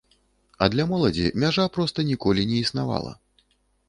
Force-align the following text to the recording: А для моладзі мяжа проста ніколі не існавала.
А 0.65 0.69
для 0.75 0.85
моладзі 0.91 1.27
мяжа 1.43 1.65
проста 1.75 2.05
ніколі 2.07 2.47
не 2.53 2.57
існавала. 2.63 3.13